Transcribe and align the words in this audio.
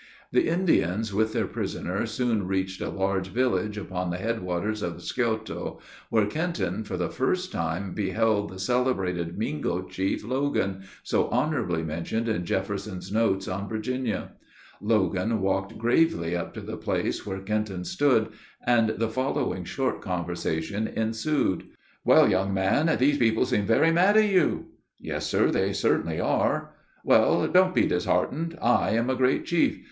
The 0.31 0.47
Indians 0.47 1.13
with 1.13 1.31
their 1.31 1.45
prisoner 1.45 2.07
soon 2.07 2.47
reached 2.47 2.81
a 2.81 2.89
large 2.89 3.27
village 3.27 3.77
upon 3.77 4.09
the 4.09 4.17
headwaters 4.17 4.81
of 4.81 4.95
the 4.95 4.99
Scioto, 4.99 5.77
where 6.09 6.25
Kenton, 6.25 6.83
for 6.83 6.97
the 6.97 7.07
first 7.11 7.51
time, 7.51 7.93
beheld 7.93 8.49
the 8.49 8.57
celebrated 8.57 9.37
Mingo 9.37 9.83
chief, 9.83 10.23
Logan, 10.25 10.81
so 11.03 11.27
honorably 11.27 11.83
mentioned 11.83 12.27
in 12.27 12.45
Jefferson's 12.47 13.11
Notes 13.11 13.47
on 13.47 13.69
Virginia. 13.69 14.29
Logan 14.81 15.39
walked 15.39 15.77
gravely 15.77 16.35
up 16.35 16.55
to 16.55 16.61
the 16.61 16.77
place 16.77 17.23
where 17.23 17.37
Kenton 17.39 17.83
stood, 17.85 18.29
and 18.65 18.89
the 18.97 19.07
following 19.07 19.63
short 19.63 20.01
conversation 20.01 20.87
ensued: 20.87 21.65
"Well, 22.03 22.27
young 22.27 22.51
man, 22.55 22.97
these 22.97 23.19
people 23.19 23.45
seem 23.45 23.67
very 23.67 23.91
mad 23.91 24.17
at 24.17 24.27
you?" 24.31 24.65
"Yes, 24.99 25.27
sir, 25.27 25.51
they 25.51 25.73
certainly 25.73 26.19
are." 26.19 26.71
"Well; 27.03 27.47
don't 27.47 27.75
be 27.75 27.85
disheartened. 27.85 28.57
I 28.59 28.93
am 28.95 29.07
a 29.07 29.15
great 29.15 29.45
chief. 29.45 29.79